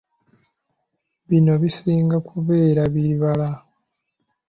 Bino 1.27 1.53
bisinga 1.61 2.17
kubeera 2.27 2.81
bibala. 2.93 3.49